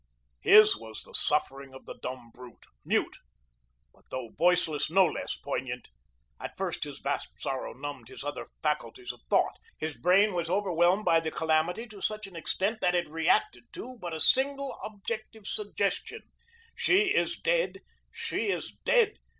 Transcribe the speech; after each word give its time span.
His 0.39 0.75
was 0.75 1.03
the 1.03 1.13
suffering 1.13 1.75
of 1.75 1.85
the 1.85 1.93
dumb 2.01 2.31
brute 2.33 2.65
mute; 2.83 3.19
but 3.93 4.05
though 4.09 4.29
voiceless 4.35 4.89
no 4.89 5.05
less 5.05 5.37
poignant. 5.37 5.89
At 6.39 6.57
first 6.57 6.85
his 6.85 6.97
vast 6.97 7.27
sorrow 7.39 7.73
numbed 7.73 8.07
his 8.07 8.23
other 8.23 8.47
faculties 8.63 9.11
of 9.11 9.21
thought 9.29 9.59
his 9.77 9.95
brain 9.95 10.33
was 10.33 10.49
overwhelmed 10.49 11.05
by 11.05 11.19
the 11.19 11.29
calamity 11.29 11.85
to 11.89 12.01
such 12.01 12.25
an 12.25 12.35
extent 12.35 12.81
that 12.81 12.95
it 12.95 13.07
reacted 13.11 13.65
to 13.73 13.99
but 14.01 14.11
a 14.15 14.19
single 14.19 14.75
objective 14.83 15.45
suggestion: 15.45 16.23
She 16.75 17.13
is 17.15 17.39
dead! 17.39 17.81
She 18.11 18.47
is 18.49 18.75
dead! 18.83 19.17